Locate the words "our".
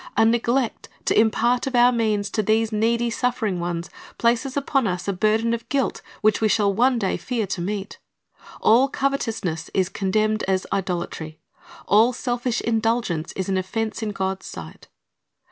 1.75-1.91